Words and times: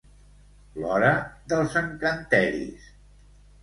L'hora 0.85 1.13
dels 1.55 1.79
encanteris. 1.85 2.93